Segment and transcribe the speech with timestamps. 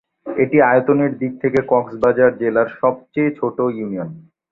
[0.37, 4.09] এটি আয়তনের দিক থেকে কক্সবাজার জেলার সবচেয়ে ছোট ইউনিয়ন।